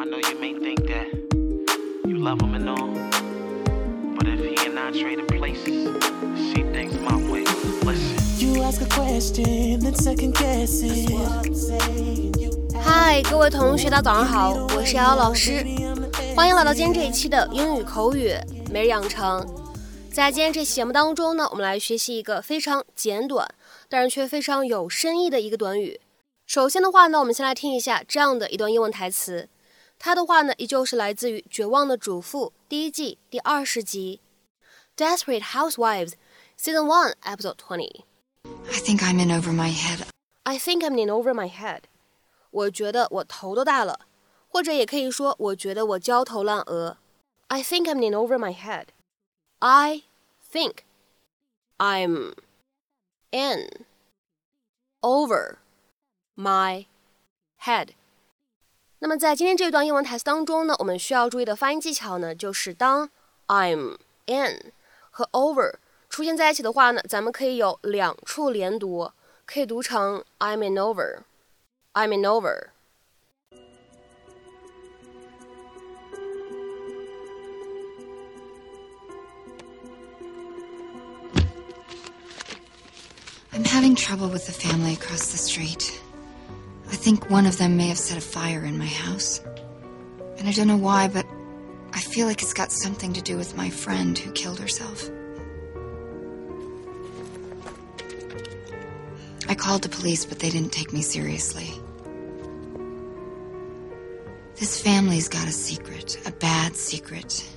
[0.00, 1.12] I know you may think that
[2.06, 2.88] you love him and all,
[4.16, 5.92] but if he and I traded places,
[6.36, 7.44] see things my way.
[7.84, 8.16] Listen.
[8.38, 11.10] You ask a question, then second guess it.
[12.82, 15.62] 嗨，各位同学，大家早上好，我是瑶瑶老师，
[16.34, 18.32] 欢迎来到今天这一期的英语口语
[18.70, 19.46] 每日养成。
[20.10, 23.46] 在今天这期节目当中呢，我们来学习一个非常简短，
[23.90, 26.00] 但是却非常有深意的一个短语。
[26.46, 29.46] 首先的话呢，我们先来听一下这样的一段英文台词，
[29.99, 34.19] 它的话呢，依旧是来自于《绝望的主妇》第一季第二十集，《
[35.17, 38.03] Desperate Housewives》Season One Episode Twenty。
[38.43, 40.07] I think I'm in over my head.
[40.43, 41.83] I think I'm in over my head。
[42.51, 44.01] 我觉得我头都大了，
[44.47, 46.97] 或者也可以说，我觉得我焦头烂额。
[47.47, 50.03] I think I'm in over my head。I
[50.51, 50.79] think
[51.77, 52.33] I'm
[53.31, 53.85] in
[55.01, 55.57] over
[56.35, 56.85] my
[57.61, 57.89] head。
[58.99, 63.09] 那么在今天这段英文台词当中呢，我们需要注意的发音技巧呢，就是当
[63.47, 64.73] I'm in
[65.11, 65.75] 和 over
[66.09, 69.11] 出现在一起的话呢，咱们可以有两处连读，
[69.45, 72.69] 可以读成 I'm in over，I'm in over。
[83.53, 85.93] I'm having trouble with the family across the street.
[87.00, 89.40] I think one of them may have set a fire in my house.
[90.36, 91.24] And I don't know why, but
[91.94, 95.08] I feel like it's got something to do with my friend who killed herself.
[99.48, 101.70] I called the police, but they didn't take me seriously.
[104.56, 107.48] This family's got a secret, a bad secret.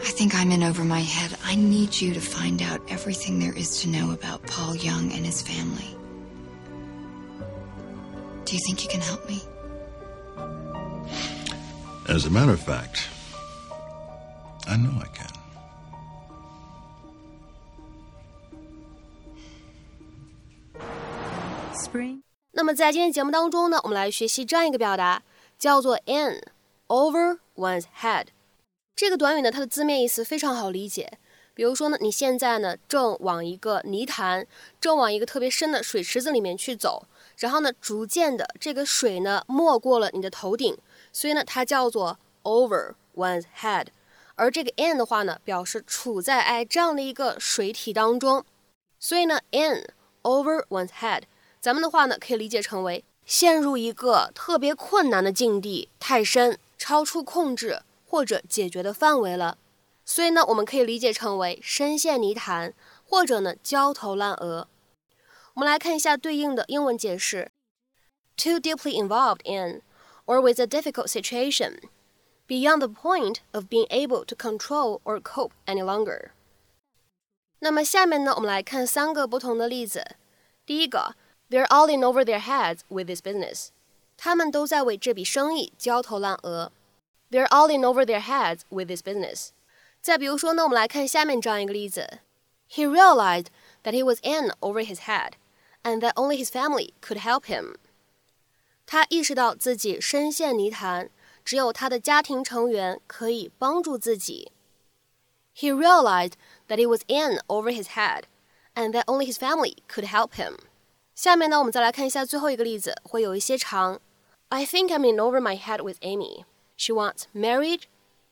[0.00, 1.34] I think I'm in over my head.
[1.44, 5.24] I need you to find out everything there is to know about Paul Young and
[5.24, 5.97] his family.
[8.47, 9.41] Do you think you can help me?
[12.07, 13.07] As a matter of fact,
[14.67, 15.31] I know I can.
[21.73, 22.21] Spring?
[22.51, 25.23] 那么在今天节目当中呢，我们来学习这样一个表达，
[25.57, 26.41] 叫做 in
[26.87, 28.27] over one's head。
[28.95, 31.17] 这个短语呢，它的字面意思非常好理解。
[31.58, 34.46] 比如说呢，你现在呢正往一个泥潭，
[34.80, 40.78] 正往一个特别深的水池子里面去走，然后呢，逐渐的这个水呢没过了你的头顶，
[41.12, 43.86] 所以呢，它叫做 over one's head。
[44.36, 48.44] 而这个 in 的话呢，表示处在哎这样的一个水体当中，
[49.00, 49.84] 所以呢，in
[50.22, 51.22] over one's head。
[51.60, 59.58] 咱们的话呢，可以理解成为陷入一个特别困难的境地，太深，超出控制或者解决的范围了。
[60.07, 62.73] 所以呢，我们可以理解成为深陷泥潭，
[63.05, 64.67] 或者呢焦头烂额。
[65.53, 67.51] 我们来看一下对应的英文解释：
[68.35, 69.81] too deeply involved in
[70.25, 71.79] or with a difficult situation
[72.47, 76.31] beyond the point of being able to control or cope any longer。
[77.59, 80.15] 那么下面呢，我们来看三个不同的例子。
[80.65, 81.15] 第一个。
[81.49, 83.67] They're all in over their heads with this business.
[84.17, 86.71] 他们都在为这笔生意焦头烂额。
[87.29, 89.49] They're all in over their heads with this business.
[90.01, 92.19] 再比如说呢，我们来看下面这样一个例子：
[92.69, 93.47] He realized
[93.83, 95.33] that he was in over his head,
[95.83, 97.75] and that only his family could help him.
[98.85, 101.09] 他意识到自己深陷泥潭，
[101.45, 104.51] 只有他的家庭成员可以帮助自己。
[105.55, 106.33] He realized
[106.67, 108.23] that he was in over his head,
[108.73, 110.57] and that only his family could help him.
[111.15, 114.01] 下面呢，我们再来看一下最后一个例子，会有一些长。
[114.49, 116.43] I think I'm in over my head with Amy.
[116.75, 117.83] She wants marriage,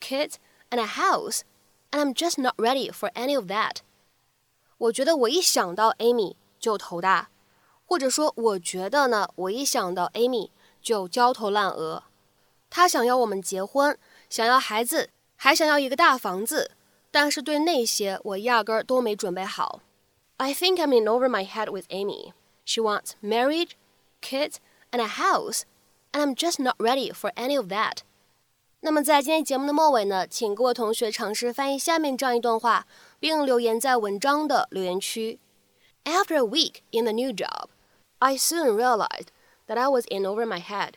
[0.00, 0.34] kids,
[0.70, 1.42] and a house,
[1.90, 3.76] and I'm just not ready for any of that.
[4.78, 7.28] 我觉得我一想到 Amy 就头大，
[7.86, 10.50] 或者说我觉得呢，我一想到 Amy
[10.80, 12.04] 就焦头烂额。
[12.70, 13.98] 她想要我们结婚，
[14.28, 16.70] 想要孩子，还想要一个大房子，
[17.10, 19.80] 但是对那些我压根儿都没准备好。
[20.36, 22.32] I think I'm in over my head with Amy.
[22.64, 23.72] She wants marriage,
[24.22, 24.54] kids,
[24.92, 25.62] and a house,
[26.12, 27.98] and I'm just not ready for any of that.
[28.85, 32.85] 那么在今天节目的末尾呢，请各位同学尝试翻译下面这样一段话，
[33.19, 35.39] 并留言在文章的留言区。
[36.03, 37.69] After a week in the new job,
[38.19, 39.29] I soon realized
[39.65, 40.91] that I was in over my head.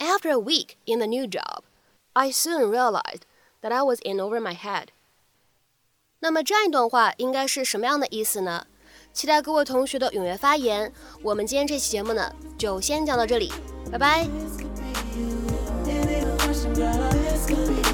[0.00, 1.62] After a week in the new job,
[2.14, 3.22] I soon realized
[3.62, 4.88] that I was in over my head.
[6.18, 8.66] 那么这样一段话应该是什么样的意思呢？
[9.12, 10.92] 期待各位同学的踊跃发言。
[11.22, 13.52] 我们今天这期节目呢，就先讲到这里，
[13.92, 14.67] 拜拜。
[16.78, 17.10] Girl.
[17.10, 17.87] This could be